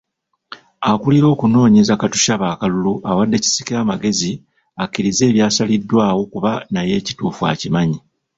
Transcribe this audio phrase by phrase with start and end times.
[0.91, 4.31] Akulira okunoonyeza Katushabe akalulu awadde Kisiki amagezi
[4.83, 7.97] akkirize ebyasaliddwawo kuba naye ekituufu akimanyi.